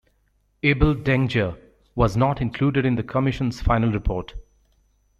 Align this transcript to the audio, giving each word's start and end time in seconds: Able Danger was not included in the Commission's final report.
Able 0.63 0.95
Danger 0.95 1.57
was 1.93 2.17
not 2.17 2.41
included 2.41 2.87
in 2.87 2.95
the 2.95 3.03
Commission's 3.03 3.61
final 3.61 3.91
report. 3.91 4.33